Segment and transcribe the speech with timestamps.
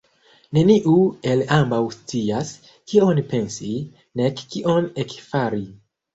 [0.57, 0.93] Neniu
[1.33, 2.49] el ambaŭ scias,
[2.93, 3.71] kion pensi,
[4.25, 5.63] nek kion ekfari.